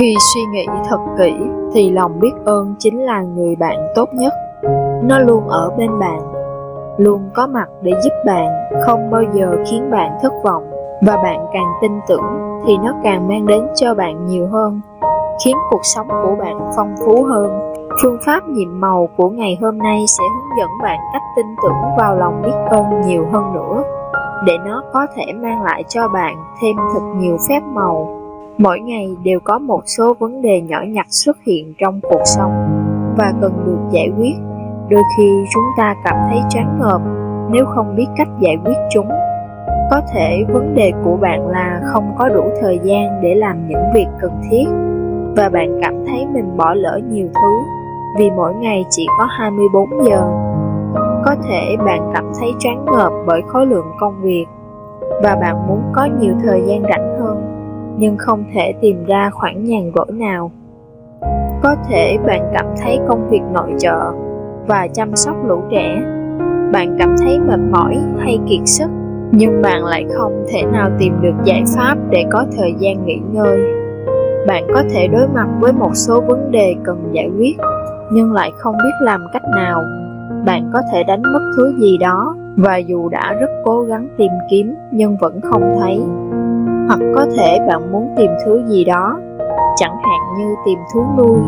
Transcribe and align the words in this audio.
Khi 0.00 0.14
suy 0.34 0.44
nghĩ 0.44 0.66
thật 0.88 1.00
kỹ 1.18 1.34
thì 1.72 1.90
lòng 1.90 2.20
biết 2.20 2.32
ơn 2.44 2.74
chính 2.78 3.04
là 3.04 3.22
người 3.22 3.56
bạn 3.56 3.76
tốt 3.94 4.08
nhất. 4.12 4.32
Nó 5.02 5.18
luôn 5.18 5.48
ở 5.48 5.70
bên 5.78 5.98
bạn, 5.98 6.20
luôn 6.96 7.30
có 7.34 7.46
mặt 7.46 7.68
để 7.82 7.92
giúp 8.04 8.12
bạn, 8.26 8.46
không 8.86 9.10
bao 9.10 9.22
giờ 9.32 9.56
khiến 9.70 9.90
bạn 9.90 10.18
thất 10.22 10.32
vọng 10.44 10.70
và 11.06 11.16
bạn 11.16 11.46
càng 11.52 11.72
tin 11.80 11.92
tưởng 12.08 12.24
thì 12.66 12.76
nó 12.76 12.94
càng 13.04 13.28
mang 13.28 13.46
đến 13.46 13.66
cho 13.74 13.94
bạn 13.94 14.26
nhiều 14.26 14.48
hơn, 14.52 14.80
khiến 15.44 15.56
cuộc 15.70 15.80
sống 15.82 16.08
của 16.08 16.36
bạn 16.38 16.70
phong 16.76 16.94
phú 17.04 17.24
hơn. 17.24 17.74
Phương 18.02 18.18
pháp 18.26 18.48
nhiệm 18.48 18.80
màu 18.80 19.08
của 19.16 19.28
ngày 19.28 19.58
hôm 19.60 19.78
nay 19.78 20.04
sẽ 20.18 20.24
hướng 20.34 20.58
dẫn 20.58 20.68
bạn 20.82 20.98
cách 21.12 21.22
tin 21.36 21.46
tưởng 21.62 21.96
vào 21.96 22.16
lòng 22.16 22.42
biết 22.42 22.54
ơn 22.70 23.00
nhiều 23.06 23.26
hơn 23.32 23.52
nữa 23.52 23.82
để 24.46 24.58
nó 24.64 24.82
có 24.92 25.06
thể 25.16 25.32
mang 25.32 25.62
lại 25.62 25.84
cho 25.88 26.08
bạn 26.08 26.36
thêm 26.62 26.76
thật 26.94 27.00
nhiều 27.16 27.36
phép 27.48 27.60
màu 27.74 28.17
mỗi 28.58 28.80
ngày 28.80 29.16
đều 29.24 29.40
có 29.44 29.58
một 29.58 29.80
số 29.86 30.14
vấn 30.18 30.42
đề 30.42 30.60
nhỏ 30.60 30.78
nhặt 30.88 31.06
xuất 31.10 31.36
hiện 31.46 31.74
trong 31.78 32.00
cuộc 32.02 32.22
sống 32.24 32.52
và 33.18 33.32
cần 33.40 33.52
được 33.66 33.78
giải 33.90 34.10
quyết. 34.16 34.34
Đôi 34.90 35.02
khi 35.16 35.30
chúng 35.54 35.64
ta 35.76 35.94
cảm 36.04 36.16
thấy 36.30 36.40
chán 36.48 36.78
ngợp 36.80 37.00
nếu 37.50 37.64
không 37.64 37.96
biết 37.96 38.06
cách 38.16 38.28
giải 38.40 38.56
quyết 38.64 38.76
chúng. 38.90 39.08
Có 39.90 40.00
thể 40.12 40.44
vấn 40.48 40.74
đề 40.74 40.92
của 41.04 41.16
bạn 41.16 41.48
là 41.48 41.80
không 41.92 42.14
có 42.18 42.28
đủ 42.28 42.44
thời 42.60 42.78
gian 42.82 43.20
để 43.22 43.34
làm 43.34 43.68
những 43.68 43.82
việc 43.94 44.06
cần 44.20 44.32
thiết 44.50 44.64
và 45.36 45.48
bạn 45.48 45.78
cảm 45.82 46.06
thấy 46.06 46.26
mình 46.26 46.56
bỏ 46.56 46.74
lỡ 46.74 47.00
nhiều 47.10 47.28
thứ 47.34 47.58
vì 48.18 48.30
mỗi 48.30 48.54
ngày 48.54 48.84
chỉ 48.90 49.06
có 49.18 49.24
24 49.24 49.88
giờ. 50.04 50.22
Có 51.24 51.34
thể 51.48 51.76
bạn 51.86 52.10
cảm 52.14 52.24
thấy 52.40 52.48
chán 52.58 52.84
ngợp 52.84 53.12
bởi 53.26 53.42
khối 53.46 53.66
lượng 53.66 53.86
công 54.00 54.22
việc 54.22 54.46
và 55.22 55.36
bạn 55.40 55.66
muốn 55.66 55.82
có 55.92 56.08
nhiều 56.20 56.34
thời 56.44 56.62
gian 56.66 56.82
rảnh 56.82 57.18
hơn 57.20 57.37
nhưng 57.98 58.16
không 58.16 58.44
thể 58.54 58.72
tìm 58.80 59.04
ra 59.04 59.30
khoảng 59.30 59.64
nhàn 59.64 59.92
rỗi 59.94 60.06
nào. 60.12 60.50
Có 61.62 61.74
thể 61.88 62.18
bạn 62.26 62.50
cảm 62.54 62.66
thấy 62.82 62.98
công 63.08 63.28
việc 63.30 63.42
nội 63.52 63.74
trợ 63.78 64.12
và 64.66 64.88
chăm 64.94 65.16
sóc 65.16 65.36
lũ 65.46 65.62
trẻ. 65.70 66.02
Bạn 66.72 66.96
cảm 66.98 67.14
thấy 67.18 67.38
mệt 67.38 67.60
mỏi 67.70 67.98
hay 68.18 68.38
kiệt 68.48 68.60
sức, 68.64 68.88
nhưng 69.32 69.62
bạn 69.62 69.84
lại 69.84 70.06
không 70.14 70.44
thể 70.48 70.62
nào 70.72 70.90
tìm 70.98 71.12
được 71.20 71.34
giải 71.44 71.62
pháp 71.76 71.96
để 72.10 72.24
có 72.30 72.46
thời 72.56 72.74
gian 72.78 73.06
nghỉ 73.06 73.18
ngơi. 73.32 73.58
Bạn 74.46 74.66
có 74.74 74.82
thể 74.90 75.08
đối 75.08 75.28
mặt 75.28 75.46
với 75.60 75.72
một 75.72 75.90
số 75.94 76.20
vấn 76.20 76.50
đề 76.50 76.74
cần 76.84 77.08
giải 77.12 77.30
quyết, 77.38 77.56
nhưng 78.12 78.32
lại 78.32 78.52
không 78.56 78.74
biết 78.76 78.94
làm 79.00 79.20
cách 79.32 79.44
nào. 79.56 79.82
Bạn 80.46 80.70
có 80.72 80.82
thể 80.92 81.04
đánh 81.04 81.22
mất 81.22 81.52
thứ 81.56 81.74
gì 81.78 81.98
đó 81.98 82.36
và 82.56 82.76
dù 82.76 83.08
đã 83.08 83.36
rất 83.40 83.50
cố 83.64 83.82
gắng 83.82 84.08
tìm 84.16 84.30
kiếm 84.50 84.74
nhưng 84.92 85.16
vẫn 85.16 85.40
không 85.40 85.76
thấy 85.80 86.00
hoặc 86.88 86.98
có 87.14 87.26
thể 87.36 87.58
bạn 87.68 87.92
muốn 87.92 88.14
tìm 88.16 88.30
thứ 88.44 88.62
gì 88.66 88.84
đó. 88.84 89.18
Chẳng 89.76 89.96
hạn 90.02 90.38
như 90.38 90.54
tìm 90.66 90.78
thú 90.94 91.04
nuôi, 91.18 91.38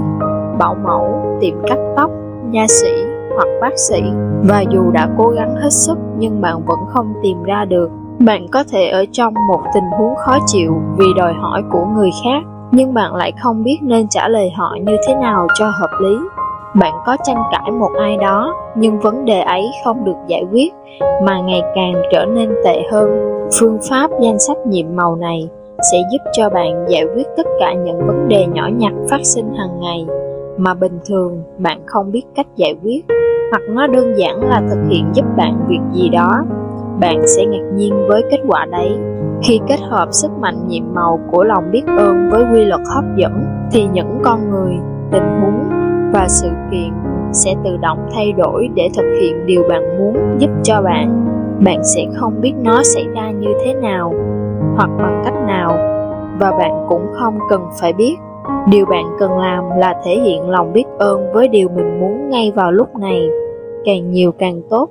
bảo 0.59 0.75
mẫu, 0.85 1.23
tìm 1.41 1.63
cắt 1.67 1.79
tóc, 1.97 2.11
nha 2.51 2.67
sĩ 2.69 3.05
hoặc 3.35 3.49
bác 3.61 3.79
sĩ. 3.79 4.03
Và 4.49 4.61
dù 4.61 4.91
đã 4.91 5.09
cố 5.19 5.29
gắng 5.29 5.57
hết 5.57 5.71
sức 5.71 5.99
nhưng 6.19 6.41
bạn 6.41 6.65
vẫn 6.67 6.79
không 6.89 7.13
tìm 7.23 7.43
ra 7.43 7.65
được. 7.65 7.91
Bạn 8.19 8.47
có 8.53 8.65
thể 8.73 8.89
ở 8.89 9.05
trong 9.13 9.35
một 9.49 9.61
tình 9.75 9.85
huống 9.99 10.15
khó 10.17 10.39
chịu 10.47 10.75
vì 10.97 11.07
đòi 11.17 11.33
hỏi 11.33 11.63
của 11.73 11.85
người 11.85 12.11
khác, 12.25 12.43
nhưng 12.73 12.95
bạn 12.95 13.15
lại 13.15 13.33
không 13.43 13.63
biết 13.63 13.79
nên 13.83 14.09
trả 14.09 14.29
lời 14.29 14.51
họ 14.57 14.77
như 14.87 14.97
thế 15.09 15.15
nào 15.15 15.47
cho 15.55 15.67
hợp 15.67 15.91
lý 16.01 16.17
bạn 16.75 16.93
có 17.07 17.17
tranh 17.27 17.43
cãi 17.53 17.71
một 17.71 17.91
ai 17.99 18.17
đó, 18.17 18.55
nhưng 18.75 18.99
vấn 18.99 19.25
đề 19.25 19.41
ấy 19.41 19.71
không 19.85 20.05
được 20.05 20.17
giải 20.27 20.45
quyết, 20.53 20.73
mà 21.23 21.41
ngày 21.41 21.63
càng 21.75 21.93
trở 22.13 22.25
nên 22.25 22.49
tệ 22.65 22.83
hơn. 22.93 23.11
Phương 23.61 23.79
pháp 23.91 24.11
danh 24.21 24.39
sách 24.39 24.57
nhiệm 24.67 24.87
màu 24.97 25.17
này 25.17 25.49
sẽ 25.93 25.99
giúp 26.13 26.31
cho 26.33 26.51
bạn 26.51 26.85
giải 26.89 27.05
quyết 27.15 27.27
tất 27.37 27.47
cả 27.61 27.73
những 27.73 28.07
vấn 28.07 28.29
đề 28.29 28.47
nhỏ 28.47 28.69
nhặt 28.73 28.93
phát 29.11 29.21
sinh 29.23 29.55
hàng 29.55 29.81
ngày, 29.81 30.07
mà 30.59 30.75
bình 30.75 30.99
thường 31.09 31.43
bạn 31.59 31.81
không 31.87 32.13
biết 32.13 32.23
cách 32.35 32.47
giải 32.57 32.75
quyết, 32.83 33.05
hoặc 33.51 33.63
nó 33.69 33.87
đơn 33.87 34.15
giản 34.17 34.49
là 34.49 34.63
thực 34.71 34.81
hiện 34.89 35.11
giúp 35.13 35.25
bạn 35.37 35.65
việc 35.69 35.81
gì 35.93 36.09
đó. 36.09 36.45
Bạn 37.01 37.23
sẽ 37.27 37.45
ngạc 37.45 37.65
nhiên 37.75 38.07
với 38.09 38.23
kết 38.31 38.39
quả 38.49 38.67
đấy. 38.71 38.91
Khi 39.43 39.61
kết 39.69 39.81
hợp 39.89 40.09
sức 40.11 40.31
mạnh 40.41 40.69
nhiệm 40.69 40.85
màu 40.95 41.21
của 41.31 41.45
lòng 41.45 41.71
biết 41.73 41.83
ơn 41.99 42.31
với 42.31 42.45
quy 42.53 42.65
luật 42.65 42.81
hấp 42.95 43.05
dẫn, 43.17 43.45
thì 43.73 43.87
những 43.93 44.19
con 44.25 44.51
người, 44.51 44.75
tình 45.13 45.41
huống 45.41 45.69
và 46.13 46.27
sự 46.29 46.49
sẽ 47.33 47.55
tự 47.65 47.77
động 47.77 48.09
thay 48.15 48.33
đổi 48.33 48.69
để 48.75 48.89
thực 48.97 49.19
hiện 49.21 49.47
điều 49.47 49.63
bạn 49.69 49.99
muốn 49.99 50.37
giúp 50.39 50.51
cho 50.63 50.83
bạn. 50.83 51.27
Bạn 51.65 51.85
sẽ 51.85 52.07
không 52.15 52.41
biết 52.41 52.53
nó 52.63 52.83
xảy 52.83 53.05
ra 53.15 53.31
như 53.31 53.49
thế 53.65 53.75
nào 53.75 54.15
hoặc 54.77 54.91
bằng 54.99 55.23
cách 55.25 55.35
nào, 55.47 55.73
và 56.41 56.51
bạn 56.51 56.87
cũng 56.89 57.07
không 57.13 57.39
cần 57.51 57.61
phải 57.81 57.93
biết. 57.93 58.17
Điều 58.71 58.87
bạn 58.87 59.05
cần 59.19 59.39
làm 59.39 59.65
là 59.77 59.95
thể 60.05 60.15
hiện 60.15 60.51
lòng 60.51 60.73
biết 60.73 60.85
ơn 60.99 61.33
với 61.33 61.49
điều 61.49 61.69
mình 61.69 62.01
muốn 62.01 62.31
ngay 62.31 62.53
vào 62.55 62.73
lúc 62.73 62.97
này. 62.97 63.29
Càng 63.85 64.11
nhiều 64.11 64.33
càng 64.33 64.61
tốt, 64.71 64.89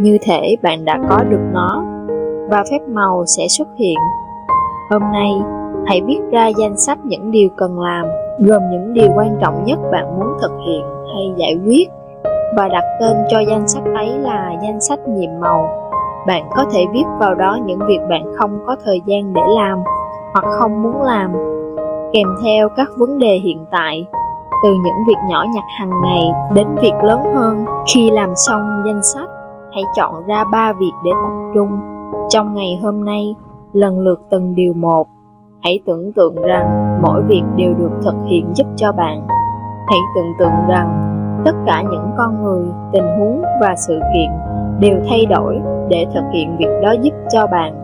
như 0.00 0.18
thể 0.22 0.56
bạn 0.62 0.84
đã 0.84 0.98
có 1.08 1.24
được 1.30 1.40
nó, 1.52 1.84
và 2.50 2.64
phép 2.70 2.78
màu 2.88 3.24
sẽ 3.26 3.48
xuất 3.48 3.68
hiện. 3.76 3.96
Hôm 4.90 5.02
nay 5.12 5.30
hãy 5.86 6.00
viết 6.06 6.20
ra 6.30 6.46
danh 6.46 6.76
sách 6.76 6.98
những 7.04 7.30
điều 7.30 7.48
cần 7.56 7.80
làm, 7.80 8.06
gồm 8.38 8.62
những 8.70 8.92
điều 8.92 9.08
quan 9.16 9.36
trọng 9.40 9.64
nhất 9.64 9.78
bạn 9.92 10.18
muốn 10.18 10.28
thực 10.40 10.52
hiện 10.66 10.82
hay 11.14 11.32
giải 11.36 11.58
quyết. 11.64 11.88
Và 12.56 12.68
đặt 12.68 12.84
tên 13.00 13.16
cho 13.30 13.40
danh 13.40 13.68
sách 13.68 13.82
ấy 13.94 14.18
là 14.18 14.52
danh 14.62 14.80
sách 14.80 15.08
nhiệm 15.08 15.30
màu. 15.40 15.90
Bạn 16.26 16.48
có 16.56 16.64
thể 16.72 16.84
viết 16.92 17.04
vào 17.20 17.34
đó 17.34 17.58
những 17.66 17.78
việc 17.88 18.00
bạn 18.10 18.32
không 18.36 18.58
có 18.66 18.76
thời 18.84 19.00
gian 19.06 19.32
để 19.32 19.42
làm 19.56 19.78
hoặc 20.32 20.44
không 20.58 20.82
muốn 20.82 21.02
làm, 21.02 21.32
kèm 22.12 22.28
theo 22.44 22.68
các 22.68 22.88
vấn 22.96 23.18
đề 23.18 23.40
hiện 23.44 23.64
tại, 23.70 24.06
từ 24.64 24.70
những 24.70 25.04
việc 25.08 25.18
nhỏ 25.30 25.44
nhặt 25.54 25.64
hàng 25.78 25.90
ngày 26.02 26.22
đến 26.54 26.66
việc 26.82 26.94
lớn 27.02 27.20
hơn. 27.34 27.64
Khi 27.94 28.10
làm 28.10 28.32
xong 28.34 28.82
danh 28.86 29.02
sách, 29.02 29.28
hãy 29.72 29.84
chọn 29.96 30.14
ra 30.26 30.44
ba 30.52 30.72
việc 30.72 30.92
để 31.04 31.10
tập 31.10 31.50
trung. 31.54 31.80
Trong 32.28 32.54
ngày 32.54 32.80
hôm 32.82 33.04
nay, 33.04 33.34
lần 33.72 34.00
lượt 34.00 34.20
từng 34.30 34.54
điều 34.54 34.72
một 34.72 35.06
hãy 35.62 35.80
tưởng 35.86 36.12
tượng 36.12 36.42
rằng 36.42 36.98
mỗi 37.02 37.22
việc 37.22 37.42
đều 37.56 37.74
được 37.74 37.90
thực 38.04 38.14
hiện 38.26 38.46
giúp 38.54 38.66
cho 38.76 38.92
bạn. 38.92 39.26
Hãy 39.88 39.98
tưởng 40.14 40.32
tượng 40.38 40.68
rằng 40.68 41.14
tất 41.44 41.52
cả 41.66 41.82
những 41.82 42.10
con 42.18 42.44
người, 42.44 42.66
tình 42.92 43.18
huống 43.18 43.42
và 43.60 43.74
sự 43.88 44.00
kiện 44.14 44.30
đều 44.80 44.96
thay 45.08 45.26
đổi 45.26 45.60
để 45.88 46.06
thực 46.14 46.24
hiện 46.32 46.56
việc 46.58 46.80
đó 46.82 46.92
giúp 47.02 47.14
cho 47.32 47.46
bạn. 47.46 47.74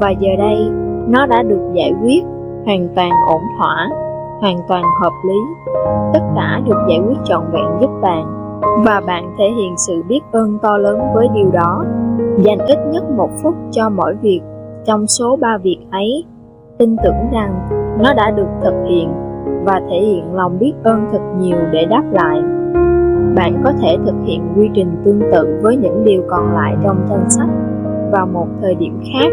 Và 0.00 0.10
giờ 0.10 0.30
đây, 0.38 0.70
nó 1.08 1.26
đã 1.26 1.42
được 1.42 1.70
giải 1.72 1.92
quyết 2.02 2.24
hoàn 2.66 2.88
toàn 2.96 3.10
ổn 3.28 3.42
thỏa, 3.58 3.88
hoàn 4.40 4.56
toàn 4.68 4.84
hợp 5.00 5.12
lý. 5.28 5.38
Tất 6.14 6.20
cả 6.36 6.60
được 6.66 6.86
giải 6.88 7.00
quyết 7.06 7.16
trọn 7.24 7.42
vẹn 7.52 7.64
giúp 7.80 7.90
bạn. 8.02 8.24
Và 8.86 9.00
bạn 9.06 9.34
thể 9.38 9.44
hiện 9.44 9.74
sự 9.76 10.02
biết 10.08 10.20
ơn 10.32 10.58
to 10.62 10.76
lớn 10.78 11.00
với 11.14 11.28
điều 11.34 11.50
đó. 11.52 11.84
Dành 12.38 12.58
ít 12.58 12.78
nhất 12.92 13.04
một 13.16 13.30
phút 13.42 13.54
cho 13.70 13.88
mỗi 13.88 14.14
việc, 14.22 14.40
trong 14.84 15.06
số 15.06 15.36
ba 15.36 15.58
việc 15.62 15.78
ấy 15.90 16.24
tin 16.80 16.96
tưởng 17.04 17.30
rằng 17.32 17.68
nó 18.02 18.14
đã 18.14 18.30
được 18.30 18.48
thực 18.62 18.74
hiện 18.88 19.08
và 19.64 19.80
thể 19.90 19.96
hiện 20.00 20.34
lòng 20.34 20.58
biết 20.58 20.72
ơn 20.82 21.08
thật 21.12 21.20
nhiều 21.38 21.56
để 21.72 21.86
đáp 21.90 22.02
lại. 22.12 22.42
Bạn 23.34 23.60
có 23.64 23.72
thể 23.80 23.96
thực 24.06 24.14
hiện 24.24 24.42
quy 24.56 24.70
trình 24.74 24.88
tương 25.04 25.20
tự 25.32 25.58
với 25.62 25.76
những 25.76 26.04
điều 26.04 26.22
còn 26.28 26.54
lại 26.54 26.76
trong 26.84 26.96
danh 27.10 27.30
sách 27.30 27.48
vào 28.12 28.26
một 28.26 28.46
thời 28.62 28.74
điểm 28.74 29.00
khác, 29.12 29.28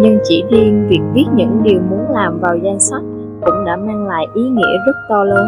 nhưng 0.00 0.18
chỉ 0.22 0.44
riêng 0.50 0.86
việc 0.88 1.00
viết 1.14 1.26
những 1.34 1.62
điều 1.62 1.80
muốn 1.90 2.10
làm 2.10 2.40
vào 2.40 2.56
danh 2.56 2.80
sách 2.80 3.02
cũng 3.42 3.64
đã 3.66 3.76
mang 3.76 4.06
lại 4.06 4.26
ý 4.34 4.42
nghĩa 4.48 4.76
rất 4.86 4.96
to 5.08 5.24
lớn. 5.24 5.46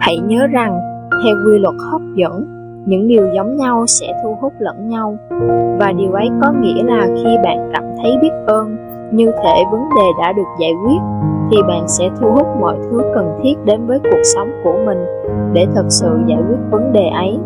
Hãy 0.00 0.18
nhớ 0.18 0.46
rằng, 0.52 0.78
theo 1.24 1.36
quy 1.46 1.58
luật 1.58 1.74
hấp 1.90 2.00
dẫn, 2.14 2.44
những 2.86 3.08
điều 3.08 3.26
giống 3.34 3.56
nhau 3.56 3.84
sẽ 3.86 4.06
thu 4.24 4.36
hút 4.40 4.52
lẫn 4.58 4.88
nhau, 4.88 5.16
và 5.78 5.92
điều 5.92 6.12
ấy 6.12 6.30
có 6.42 6.52
nghĩa 6.60 6.82
là 6.82 7.06
khi 7.06 7.36
bạn 7.44 7.70
cảm 7.72 7.84
thấy 8.02 8.18
biết 8.22 8.32
ơn 8.46 8.76
như 9.12 9.32
thể 9.44 9.64
vấn 9.70 9.88
đề 9.96 10.06
đã 10.18 10.32
được 10.32 10.48
giải 10.58 10.72
quyết, 10.84 11.00
thì 11.50 11.56
bạn 11.68 11.88
sẽ 11.88 12.08
thu 12.20 12.30
hút 12.30 12.46
mọi 12.60 12.76
thứ 12.82 13.02
cần 13.14 13.40
thiết 13.42 13.54
đến 13.64 13.86
với 13.86 13.98
cuộc 13.98 14.22
sống 14.34 14.50
của 14.64 14.74
mình 14.86 14.98
để 15.52 15.66
thật 15.74 15.84
sự 15.88 16.18
giải 16.26 16.38
quyết 16.48 16.58
vấn 16.70 16.92
đề 16.92 17.08
ấy. 17.08 17.38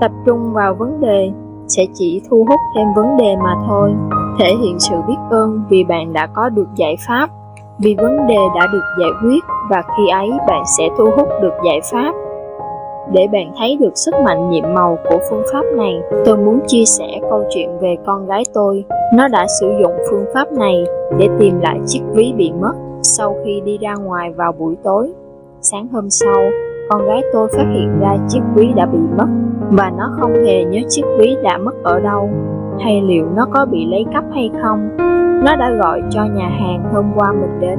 Tập 0.00 0.10
trung 0.26 0.52
vào 0.52 0.74
vấn 0.74 1.00
đề 1.00 1.30
sẽ 1.68 1.86
chỉ 1.94 2.22
thu 2.30 2.46
hút 2.48 2.60
thêm 2.76 2.86
vấn 2.96 3.16
đề 3.16 3.36
mà 3.44 3.54
thôi. 3.68 3.94
Thể 4.38 4.54
hiện 4.62 4.78
sự 4.78 4.96
biết 5.08 5.16
ơn 5.30 5.60
vì 5.68 5.84
bạn 5.84 6.12
đã 6.12 6.26
có 6.26 6.48
được 6.48 6.68
giải 6.74 6.96
pháp, 7.08 7.30
vì 7.78 7.94
vấn 7.98 8.26
đề 8.26 8.38
đã 8.54 8.66
được 8.72 8.84
giải 9.00 9.10
quyết 9.22 9.44
và 9.70 9.82
khi 9.96 10.08
ấy 10.08 10.30
bạn 10.48 10.62
sẽ 10.78 10.88
thu 10.98 11.04
hút 11.16 11.28
được 11.42 11.54
giải 11.66 11.80
pháp 11.92 12.12
để 13.12 13.26
bạn 13.32 13.52
thấy 13.58 13.76
được 13.80 13.96
sức 13.98 14.14
mạnh 14.24 14.50
nhiệm 14.50 14.64
màu 14.74 14.98
của 15.08 15.18
phương 15.30 15.42
pháp 15.52 15.62
này. 15.76 16.00
Tôi 16.24 16.36
muốn 16.36 16.60
chia 16.66 16.84
sẻ 16.84 17.20
câu 17.30 17.44
chuyện 17.50 17.70
về 17.80 17.96
con 18.06 18.26
gái 18.26 18.42
tôi. 18.54 18.84
Nó 19.14 19.28
đã 19.28 19.46
sử 19.60 19.72
dụng 19.80 19.92
phương 20.10 20.24
pháp 20.34 20.52
này 20.52 20.84
để 21.18 21.28
tìm 21.38 21.60
lại 21.60 21.80
chiếc 21.86 22.00
ví 22.12 22.32
bị 22.36 22.52
mất 22.60 22.72
sau 23.02 23.36
khi 23.44 23.60
đi 23.60 23.78
ra 23.78 23.94
ngoài 23.94 24.32
vào 24.32 24.52
buổi 24.52 24.76
tối. 24.82 25.12
Sáng 25.60 25.88
hôm 25.92 26.10
sau 26.10 26.50
con 26.88 27.06
gái 27.06 27.22
tôi 27.32 27.48
phát 27.48 27.66
hiện 27.74 28.00
ra 28.00 28.16
chiếc 28.28 28.40
ví 28.54 28.68
đã 28.76 28.86
bị 28.86 28.98
mất 29.16 29.26
và 29.70 29.92
nó 29.98 30.10
không 30.20 30.32
hề 30.44 30.64
nhớ 30.64 30.80
chiếc 30.88 31.04
ví 31.18 31.36
đã 31.42 31.58
mất 31.58 31.74
ở 31.82 32.00
đâu. 32.00 32.30
Hay 32.80 33.00
liệu 33.00 33.26
nó 33.36 33.46
có 33.52 33.66
bị 33.66 33.86
lấy 33.86 34.04
cắp 34.12 34.24
hay 34.34 34.50
không? 34.62 34.88
Nó 35.44 35.56
đã 35.56 35.70
gọi 35.82 36.02
cho 36.10 36.24
nhà 36.24 36.48
hàng 36.48 36.84
hôm 36.92 37.04
qua 37.16 37.32
mình 37.32 37.60
đến 37.60 37.78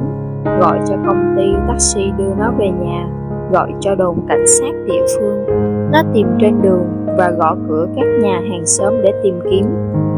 gọi 0.60 0.78
cho 0.88 0.94
công 1.06 1.34
ty 1.36 1.42
taxi 1.68 2.10
đưa 2.18 2.34
nó 2.38 2.52
về 2.58 2.70
nhà, 2.80 3.08
gọi 3.52 3.72
cho 3.80 3.94
đồn 3.94 4.16
cảnh 4.28 4.46
sát 4.46 4.72
địa 4.86 5.04
phương. 5.18 5.44
Nó 5.92 6.02
tìm 6.14 6.26
trên 6.40 6.62
đường 6.62 6.86
và 7.18 7.30
gõ 7.30 7.56
cửa 7.68 7.86
các 7.96 8.06
nhà 8.22 8.40
hàng 8.50 8.66
xóm 8.66 8.94
để 9.02 9.12
tìm 9.22 9.40
kiếm, 9.50 9.64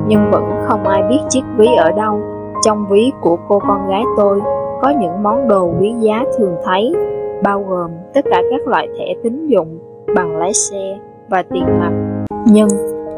nhưng 0.09 0.31
vẫn 0.31 0.45
không 0.69 0.85
ai 0.85 1.03
biết 1.09 1.19
chiếc 1.29 1.43
ví 1.57 1.69
ở 1.79 1.91
đâu. 1.93 2.21
Trong 2.65 2.87
ví 2.91 3.13
của 3.21 3.37
cô 3.49 3.59
con 3.59 3.89
gái 3.89 4.03
tôi 4.17 4.41
có 4.83 4.91
những 5.01 5.23
món 5.23 5.49
đồ 5.49 5.71
quý 5.81 5.95
giá 5.99 6.25
thường 6.39 6.57
thấy, 6.65 6.95
bao 7.43 7.65
gồm 7.69 7.91
tất 8.15 8.25
cả 8.31 8.43
các 8.51 8.69
loại 8.69 8.89
thẻ 8.99 9.15
tín 9.23 9.47
dụng, 9.47 9.79
bằng 10.17 10.37
lái 10.37 10.53
xe 10.53 10.99
và 11.29 11.43
tiền 11.43 11.65
mặt. 11.81 11.93
Nhưng 12.47 12.69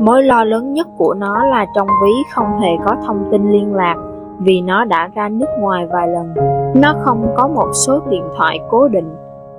mối 0.01 0.23
lo 0.23 0.45
lớn 0.45 0.73
nhất 0.73 0.87
của 0.99 1.15
nó 1.15 1.47
là 1.47 1.67
trong 1.77 1.89
ví 2.03 2.13
không 2.35 2.61
hề 2.61 2.71
có 2.85 2.97
thông 3.07 3.29
tin 3.31 3.53
liên 3.53 3.75
lạc 3.75 3.97
vì 4.39 4.61
nó 4.61 4.85
đã 4.85 5.11
ra 5.15 5.29
nước 5.29 5.47
ngoài 5.61 5.87
vài 5.93 6.09
lần. 6.09 6.35
Nó 6.75 6.95
không 7.01 7.35
có 7.37 7.49
một 7.49 7.69
số 7.73 8.01
điện 8.11 8.25
thoại 8.37 8.61
cố 8.71 8.89
định, 8.89 9.11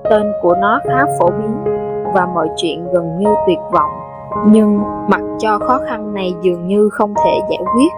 tên 0.09 0.31
của 0.41 0.55
nó 0.61 0.79
khá 0.83 1.05
phổ 1.19 1.29
biến 1.29 1.63
và 2.13 2.25
mọi 2.25 2.49
chuyện 2.55 2.87
gần 2.93 3.17
như 3.17 3.29
tuyệt 3.47 3.59
vọng. 3.71 3.91
Nhưng 4.47 4.81
mặc 5.09 5.21
cho 5.37 5.59
khó 5.59 5.79
khăn 5.89 6.13
này 6.13 6.33
dường 6.41 6.67
như 6.67 6.89
không 6.91 7.13
thể 7.25 7.39
giải 7.49 7.63
quyết, 7.75 7.91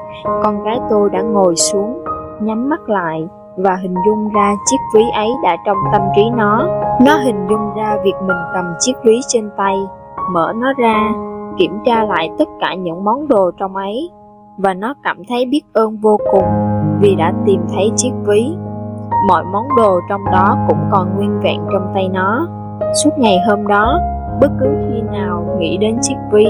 con 0.43 0.63
gái 0.63 0.79
tôi 0.89 1.09
đã 1.09 1.21
ngồi 1.21 1.55
xuống, 1.55 2.03
nhắm 2.41 2.69
mắt 2.69 2.89
lại 2.89 3.27
và 3.57 3.75
hình 3.81 3.95
dung 4.05 4.29
ra 4.35 4.53
chiếc 4.65 4.77
ví 4.95 5.03
ấy 5.13 5.29
đã 5.43 5.57
trong 5.65 5.77
tâm 5.91 6.01
trí 6.15 6.21
nó. 6.35 6.67
Nó 7.05 7.17
hình 7.17 7.47
dung 7.49 7.73
ra 7.75 7.97
việc 8.03 8.15
mình 8.21 8.37
cầm 8.53 8.65
chiếc 8.79 8.93
ví 9.03 9.19
trên 9.27 9.49
tay, 9.57 9.77
mở 10.31 10.53
nó 10.55 10.73
ra, 10.77 11.11
kiểm 11.57 11.79
tra 11.85 12.03
lại 12.03 12.29
tất 12.39 12.47
cả 12.59 12.73
những 12.73 13.03
món 13.03 13.27
đồ 13.27 13.51
trong 13.59 13.75
ấy 13.75 14.09
và 14.57 14.73
nó 14.73 14.93
cảm 15.03 15.17
thấy 15.29 15.45
biết 15.45 15.61
ơn 15.73 15.97
vô 16.01 16.17
cùng 16.31 16.45
vì 17.01 17.15
đã 17.15 17.33
tìm 17.45 17.61
thấy 17.73 17.91
chiếc 17.95 18.11
ví. 18.27 18.55
Mọi 19.27 19.43
món 19.43 19.67
đồ 19.77 19.99
trong 20.09 20.25
đó 20.31 20.57
cũng 20.67 20.77
còn 20.91 21.15
nguyên 21.15 21.39
vẹn 21.39 21.61
trong 21.73 21.91
tay 21.93 22.09
nó. 22.13 22.47
Suốt 23.03 23.09
ngày 23.17 23.37
hôm 23.47 23.67
đó, 23.67 23.99
bất 24.41 24.51
cứ 24.59 24.67
khi 24.89 25.01
nào 25.01 25.55
nghĩ 25.59 25.77
đến 25.77 25.97
chiếc 26.01 26.15
ví, 26.31 26.47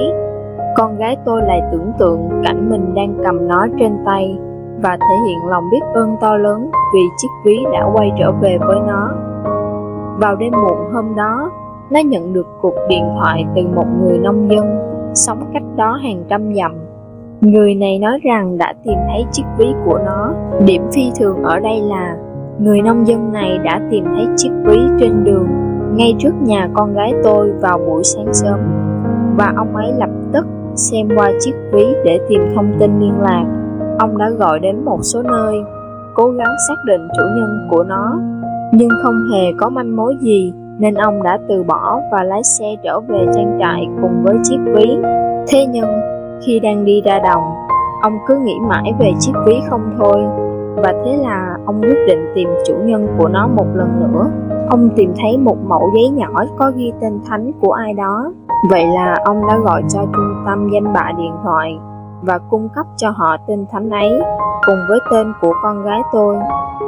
con 0.75 0.97
gái 0.97 1.17
tôi 1.25 1.41
lại 1.41 1.61
tưởng 1.71 1.91
tượng 1.99 2.29
cảnh 2.43 2.69
mình 2.69 2.93
đang 2.95 3.17
cầm 3.23 3.47
nó 3.47 3.67
trên 3.79 3.97
tay 4.05 4.37
và 4.81 4.97
thể 4.97 5.15
hiện 5.27 5.37
lòng 5.49 5.63
biết 5.71 5.81
ơn 5.93 6.15
to 6.21 6.37
lớn 6.37 6.71
vì 6.93 7.01
chiếc 7.17 7.27
ví 7.45 7.57
đã 7.73 7.89
quay 7.93 8.11
trở 8.19 8.31
về 8.31 8.57
với 8.67 8.79
nó. 8.87 9.09
Vào 10.17 10.35
đêm 10.35 10.51
muộn 10.51 10.93
hôm 10.93 11.15
đó, 11.15 11.51
nó 11.89 11.99
nhận 11.99 12.33
được 12.33 12.47
cuộc 12.61 12.75
điện 12.89 13.05
thoại 13.19 13.45
từ 13.55 13.61
một 13.75 13.85
người 14.01 14.19
nông 14.19 14.51
dân 14.51 14.79
sống 15.13 15.49
cách 15.53 15.63
đó 15.75 15.99
hàng 16.03 16.23
trăm 16.29 16.53
dặm. 16.53 16.71
Người 17.41 17.75
này 17.75 17.99
nói 17.99 18.19
rằng 18.23 18.57
đã 18.57 18.73
tìm 18.83 18.97
thấy 19.07 19.25
chiếc 19.31 19.43
ví 19.57 19.73
của 19.85 19.99
nó. 20.05 20.33
Điểm 20.65 20.87
phi 20.93 21.11
thường 21.19 21.43
ở 21.43 21.59
đây 21.59 21.81
là 21.81 22.17
người 22.59 22.81
nông 22.81 23.07
dân 23.07 23.31
này 23.31 23.57
đã 23.63 23.81
tìm 23.91 24.05
thấy 24.15 24.27
chiếc 24.35 24.51
ví 24.65 24.77
trên 24.99 25.23
đường 25.23 25.47
ngay 25.95 26.15
trước 26.19 26.33
nhà 26.41 26.69
con 26.73 26.93
gái 26.93 27.13
tôi 27.23 27.51
vào 27.61 27.77
buổi 27.77 28.03
sáng 28.03 28.33
sớm. 28.33 28.59
Và 29.37 29.53
ông 29.57 29.75
ấy 29.75 29.93
lập 29.97 30.09
tức 30.33 30.45
xem 30.75 31.09
qua 31.17 31.31
chiếc 31.39 31.53
ví 31.73 31.85
để 32.05 32.19
tìm 32.29 32.41
thông 32.55 32.73
tin 32.79 32.99
liên 32.99 33.19
lạc. 33.19 33.45
Ông 33.99 34.17
đã 34.17 34.29
gọi 34.29 34.59
đến 34.59 34.85
một 34.85 34.99
số 35.01 35.21
nơi, 35.21 35.55
cố 36.15 36.29
gắng 36.29 36.55
xác 36.67 36.75
định 36.85 37.07
chủ 37.17 37.23
nhân 37.37 37.67
của 37.69 37.83
nó, 37.83 38.19
nhưng 38.73 38.89
không 39.03 39.15
hề 39.33 39.53
có 39.57 39.69
manh 39.69 39.95
mối 39.95 40.17
gì 40.19 40.53
nên 40.77 40.93
ông 40.93 41.23
đã 41.23 41.39
từ 41.49 41.63
bỏ 41.63 41.99
và 42.11 42.23
lái 42.23 42.43
xe 42.43 42.75
trở 42.83 42.99
về 42.99 43.25
trang 43.35 43.57
trại 43.61 43.87
cùng 44.01 44.23
với 44.23 44.35
chiếc 44.43 44.59
ví. 44.75 44.97
Thế 45.47 45.65
nhưng, 45.69 45.89
khi 46.45 46.59
đang 46.59 46.85
đi 46.85 47.01
ra 47.05 47.19
đồng, 47.19 47.43
ông 48.01 48.13
cứ 48.27 48.37
nghĩ 48.37 48.55
mãi 48.69 48.93
về 48.99 49.11
chiếc 49.19 49.33
ví 49.45 49.55
không 49.69 49.93
thôi, 49.97 50.23
và 50.77 50.93
thế 51.05 51.17
là 51.17 51.57
ông 51.65 51.81
quyết 51.81 52.05
định 52.07 52.31
tìm 52.35 52.49
chủ 52.65 52.73
nhân 52.83 53.07
của 53.17 53.27
nó 53.27 53.47
một 53.47 53.65
lần 53.73 53.87
nữa. 53.99 54.25
Ông 54.69 54.89
tìm 54.95 55.13
thấy 55.21 55.37
một 55.37 55.57
mẫu 55.67 55.91
giấy 55.95 56.09
nhỏ 56.09 56.43
có 56.57 56.71
ghi 56.75 56.93
tên 57.01 57.19
thánh 57.29 57.51
của 57.61 57.71
ai 57.71 57.93
đó. 57.93 58.31
Vậy 58.71 58.87
là 58.87 59.17
ông 59.25 59.47
đã 59.47 59.57
gọi 59.57 59.81
cho 59.89 59.99
trung 59.99 60.43
tâm 60.45 60.69
danh 60.73 60.93
bạ 60.93 61.11
điện 61.17 61.33
thoại 61.43 61.79
và 62.21 62.39
cung 62.49 62.69
cấp 62.75 62.85
cho 62.97 63.09
họ 63.09 63.37
tên 63.47 63.65
thánh 63.71 63.89
ấy 63.89 64.21
cùng 64.65 64.77
với 64.89 64.99
tên 65.11 65.33
của 65.41 65.53
con 65.63 65.83
gái 65.83 66.01
tôi 66.13 66.35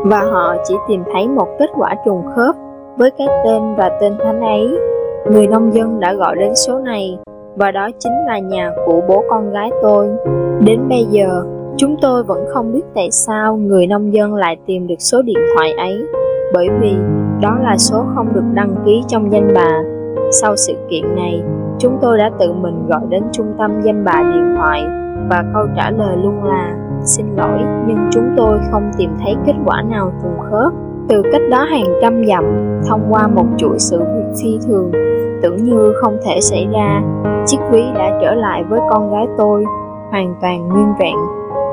và 0.05 0.21
họ 0.31 0.55
chỉ 0.63 0.75
tìm 0.87 1.03
thấy 1.13 1.27
một 1.27 1.47
kết 1.59 1.69
quả 1.75 1.95
trùng 2.05 2.23
khớp 2.35 2.55
với 2.97 3.11
cái 3.17 3.27
tên 3.45 3.75
và 3.75 3.89
tên 4.01 4.13
thánh 4.23 4.41
ấy. 4.41 4.77
Người 5.25 5.47
nông 5.47 5.73
dân 5.73 5.99
đã 5.99 6.13
gọi 6.13 6.35
đến 6.35 6.55
số 6.55 6.79
này 6.79 7.19
và 7.55 7.71
đó 7.71 7.89
chính 7.99 8.13
là 8.27 8.39
nhà 8.39 8.71
của 8.85 9.01
bố 9.07 9.23
con 9.29 9.51
gái 9.51 9.71
tôi. 9.81 10.09
Đến 10.59 10.79
bây 10.89 11.05
giờ, 11.05 11.43
chúng 11.77 11.95
tôi 12.01 12.23
vẫn 12.23 12.45
không 12.53 12.73
biết 12.73 12.83
tại 12.95 13.11
sao 13.11 13.57
người 13.57 13.87
nông 13.87 14.13
dân 14.13 14.33
lại 14.33 14.57
tìm 14.65 14.87
được 14.87 14.99
số 14.99 15.21
điện 15.21 15.37
thoại 15.55 15.71
ấy 15.71 16.05
bởi 16.53 16.67
vì 16.81 16.95
đó 17.41 17.57
là 17.61 17.77
số 17.77 18.05
không 18.15 18.33
được 18.33 18.43
đăng 18.53 18.75
ký 18.85 19.03
trong 19.07 19.31
danh 19.31 19.53
bạ. 19.55 19.83
Sau 20.31 20.55
sự 20.55 20.73
kiện 20.89 21.15
này, 21.15 21.41
chúng 21.79 21.97
tôi 22.01 22.17
đã 22.17 22.31
tự 22.39 22.53
mình 22.53 22.87
gọi 22.87 23.01
đến 23.09 23.23
trung 23.31 23.53
tâm 23.57 23.81
danh 23.81 24.05
bạ 24.05 24.23
điện 24.33 24.55
thoại 24.57 24.83
và 25.29 25.43
câu 25.53 25.63
trả 25.75 25.91
lời 25.91 26.17
luôn 26.23 26.43
là 26.43 26.75
xin 27.03 27.25
lỗi 27.37 27.59
nhưng 27.87 27.97
chúng 28.11 28.33
tôi 28.37 28.59
không 28.71 28.91
tìm 28.97 29.09
thấy 29.23 29.35
kết 29.45 29.53
quả 29.65 29.81
nào 29.81 30.11
trùng 30.21 30.39
khớp 30.51 30.73
từ 31.09 31.21
cách 31.31 31.41
đó 31.51 31.63
hàng 31.63 31.85
trăm 32.01 32.25
dặm 32.27 32.43
thông 32.87 33.01
qua 33.09 33.27
một 33.27 33.45
chuỗi 33.57 33.79
sự 33.79 33.99
việc 33.99 34.33
phi 34.43 34.59
thường 34.67 34.91
tưởng 35.41 35.63
như 35.63 35.93
không 36.01 36.17
thể 36.25 36.41
xảy 36.41 36.67
ra 36.73 37.01
chiếc 37.45 37.57
ví 37.71 37.83
đã 37.95 38.19
trở 38.21 38.33
lại 38.33 38.63
với 38.69 38.79
con 38.89 39.11
gái 39.11 39.27
tôi 39.37 39.65
hoàn 40.11 40.35
toàn 40.41 40.69
nguyên 40.69 40.93
vẹn 40.99 41.15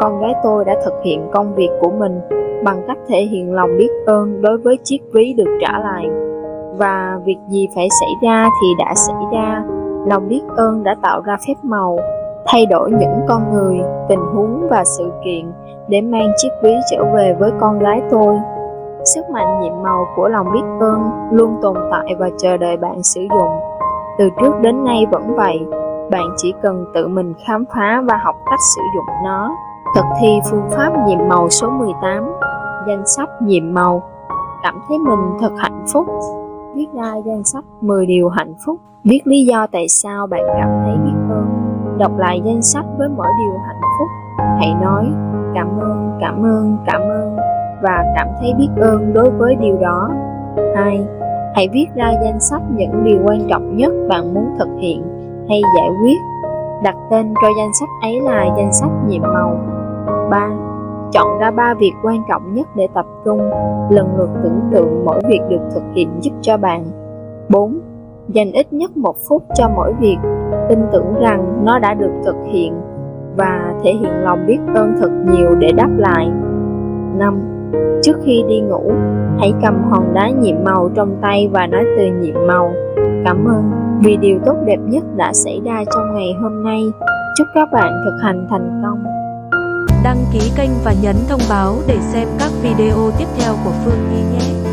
con 0.00 0.20
gái 0.20 0.34
tôi 0.42 0.64
đã 0.64 0.74
thực 0.84 0.94
hiện 1.04 1.28
công 1.32 1.54
việc 1.54 1.70
của 1.80 1.90
mình 1.90 2.20
bằng 2.64 2.82
cách 2.86 2.98
thể 3.08 3.20
hiện 3.22 3.54
lòng 3.54 3.70
biết 3.78 3.90
ơn 4.06 4.42
đối 4.42 4.58
với 4.58 4.78
chiếc 4.84 4.98
ví 5.12 5.32
được 5.32 5.58
trả 5.60 5.78
lại 5.78 6.06
và 6.78 7.18
việc 7.24 7.38
gì 7.48 7.68
phải 7.74 7.88
xảy 8.00 8.10
ra 8.22 8.50
thì 8.62 8.68
đã 8.78 8.94
xảy 8.94 9.22
ra 9.32 9.64
lòng 10.06 10.28
biết 10.28 10.42
ơn 10.56 10.84
đã 10.84 10.96
tạo 11.02 11.20
ra 11.20 11.36
phép 11.48 11.54
màu 11.62 11.98
thay 12.46 12.66
đổi 12.66 12.90
những 12.90 13.20
con 13.28 13.52
người, 13.52 13.80
tình 14.08 14.20
huống 14.34 14.68
và 14.70 14.84
sự 14.84 15.10
kiện 15.24 15.52
để 15.88 16.00
mang 16.00 16.32
chiếc 16.36 16.48
ví 16.62 16.74
trở 16.90 17.04
về 17.14 17.36
với 17.38 17.50
con 17.60 17.78
gái 17.78 18.02
tôi. 18.10 18.36
Sức 19.04 19.30
mạnh 19.30 19.60
nhiệm 19.60 19.82
màu 19.82 20.06
của 20.16 20.28
lòng 20.28 20.46
biết 20.52 20.64
ơn 20.80 21.00
luôn 21.32 21.56
tồn 21.62 21.76
tại 21.90 22.14
và 22.18 22.30
chờ 22.38 22.56
đợi 22.56 22.76
bạn 22.76 23.02
sử 23.02 23.20
dụng. 23.20 23.50
Từ 24.18 24.28
trước 24.40 24.52
đến 24.60 24.84
nay 24.84 25.06
vẫn 25.10 25.34
vậy, 25.36 25.58
bạn 26.10 26.24
chỉ 26.36 26.54
cần 26.62 26.84
tự 26.94 27.08
mình 27.08 27.34
khám 27.46 27.64
phá 27.74 28.02
và 28.08 28.16
học 28.24 28.34
cách 28.50 28.60
sử 28.76 28.82
dụng 28.94 29.24
nó. 29.24 29.56
Thực 29.94 30.04
thi 30.20 30.28
phương 30.50 30.70
pháp 30.70 30.92
nhiệm 31.06 31.28
màu 31.28 31.50
số 31.50 31.70
18, 31.70 32.24
danh 32.88 33.06
sách 33.06 33.28
nhiệm 33.42 33.74
màu. 33.74 34.02
Cảm 34.62 34.80
thấy 34.88 34.98
mình 34.98 35.20
thật 35.40 35.52
hạnh 35.58 35.84
phúc. 35.92 36.06
Viết 36.74 36.86
ra 36.94 37.14
danh 37.24 37.44
sách 37.44 37.64
10 37.80 38.06
điều 38.06 38.28
hạnh 38.28 38.54
phúc. 38.66 38.80
Viết 39.04 39.20
lý 39.24 39.44
do 39.44 39.66
tại 39.72 39.88
sao 39.88 40.26
bạn 40.26 40.42
cảm 40.46 40.68
thấy 40.84 40.96
biết 41.04 41.34
ơn 41.34 41.66
đọc 41.98 42.12
lại 42.18 42.40
danh 42.44 42.62
sách 42.62 42.84
với 42.98 43.08
mỗi 43.16 43.26
điều 43.38 43.58
hạnh 43.66 43.80
phúc 43.98 44.08
hãy 44.38 44.74
nói 44.82 45.06
cảm 45.54 45.68
ơn 45.80 46.18
cảm 46.20 46.42
ơn 46.42 46.76
cảm 46.86 47.00
ơn 47.00 47.36
và 47.82 48.04
cảm 48.16 48.28
thấy 48.40 48.54
biết 48.58 48.68
ơn 48.76 49.12
đối 49.12 49.30
với 49.30 49.54
điều 49.54 49.78
đó 49.80 50.10
hai 50.76 51.06
hãy 51.54 51.68
viết 51.72 51.86
ra 51.94 52.12
danh 52.24 52.40
sách 52.40 52.62
những 52.76 53.04
điều 53.04 53.18
quan 53.24 53.46
trọng 53.48 53.76
nhất 53.76 53.92
bạn 54.08 54.34
muốn 54.34 54.54
thực 54.58 54.68
hiện 54.78 55.02
hay 55.48 55.62
giải 55.76 55.88
quyết 56.02 56.16
đặt 56.82 56.96
tên 57.10 57.34
cho 57.42 57.48
danh 57.58 57.70
sách 57.80 57.88
ấy 58.02 58.20
là 58.20 58.46
danh 58.56 58.72
sách 58.72 58.90
nhiệm 59.06 59.22
màu 59.22 59.58
3. 60.30 60.50
Chọn 61.12 61.38
ra 61.38 61.50
ba 61.50 61.74
việc 61.74 61.92
quan 62.02 62.16
trọng 62.28 62.54
nhất 62.54 62.68
để 62.76 62.88
tập 62.94 63.06
trung, 63.24 63.50
lần 63.90 64.16
lượt 64.16 64.28
tưởng 64.42 64.60
tượng 64.72 65.04
mỗi 65.04 65.20
việc 65.28 65.40
được 65.48 65.60
thực 65.74 65.82
hiện 65.94 66.08
giúp 66.20 66.32
cho 66.40 66.56
bạn. 66.56 66.84
4. 67.48 67.78
Dành 68.28 68.52
ít 68.52 68.72
nhất 68.72 68.96
một 68.96 69.16
phút 69.28 69.42
cho 69.54 69.68
mỗi 69.76 69.92
việc 70.00 70.16
tin 70.68 70.78
tưởng 70.92 71.14
rằng 71.20 71.64
nó 71.64 71.78
đã 71.78 71.94
được 71.94 72.10
thực 72.24 72.36
hiện 72.46 72.74
và 73.36 73.74
thể 73.84 73.92
hiện 73.92 74.12
lòng 74.24 74.46
biết 74.46 74.58
ơn 74.74 74.94
thật 75.00 75.10
nhiều 75.30 75.54
để 75.54 75.72
đáp 75.72 75.90
lại. 75.98 76.30
5. 77.18 77.40
Trước 78.02 78.16
khi 78.24 78.44
đi 78.48 78.60
ngủ, 78.60 78.92
hãy 79.38 79.52
cầm 79.62 79.82
hòn 79.90 80.14
đá 80.14 80.30
nhiệm 80.30 80.56
màu 80.64 80.88
trong 80.94 81.16
tay 81.22 81.48
và 81.52 81.66
nói 81.66 81.84
từ 81.98 82.06
nhiệm 82.06 82.46
màu. 82.46 82.72
Cảm 83.24 83.44
ơn 83.44 83.70
vì 84.04 84.16
điều 84.16 84.38
tốt 84.46 84.54
đẹp 84.64 84.78
nhất 84.84 85.04
đã 85.16 85.32
xảy 85.32 85.60
ra 85.64 85.84
trong 85.94 86.14
ngày 86.14 86.34
hôm 86.42 86.64
nay. 86.64 86.82
Chúc 87.38 87.46
các 87.54 87.68
bạn 87.72 87.92
thực 88.04 88.16
hành 88.22 88.46
thành 88.50 88.82
công. 88.84 89.15
Đăng 90.02 90.26
ký 90.32 90.50
kênh 90.56 90.70
và 90.84 90.92
nhấn 90.92 91.16
thông 91.28 91.40
báo 91.48 91.82
để 91.86 91.98
xem 92.12 92.28
các 92.38 92.50
video 92.62 93.10
tiếp 93.18 93.26
theo 93.38 93.58
của 93.64 93.72
Phương 93.84 94.08
Nhi 94.12 94.38
nhé. 94.38 94.65